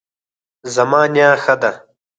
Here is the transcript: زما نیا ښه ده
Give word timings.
زما 0.73 1.01
نیا 1.13 1.31
ښه 1.43 1.55
ده 1.61 1.71